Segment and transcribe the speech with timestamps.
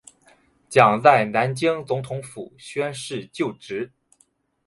[0.67, 3.91] 蒋在南京总统府宣誓就职。